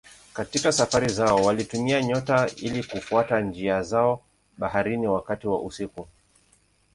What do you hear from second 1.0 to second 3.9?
zao walitumia nyota ili kufuata njia